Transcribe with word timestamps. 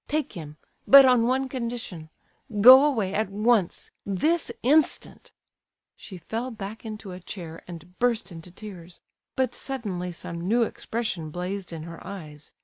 Take 0.07 0.33
him, 0.33 0.57
but 0.87 1.05
on 1.05 1.27
one 1.27 1.47
condition; 1.47 2.09
go 2.59 2.85
away 2.85 3.13
at 3.13 3.29
once, 3.29 3.91
this 4.03 4.51
instant!" 4.63 5.31
She 5.95 6.17
fell 6.17 6.49
back 6.49 6.83
into 6.83 7.11
a 7.11 7.19
chair, 7.19 7.61
and 7.67 7.99
burst 7.99 8.31
into 8.31 8.49
tears. 8.49 9.01
But 9.35 9.53
suddenly 9.53 10.11
some 10.11 10.41
new 10.47 10.63
expression 10.63 11.29
blazed 11.29 11.71
in 11.71 11.83
her 11.83 12.03
eyes. 12.03 12.51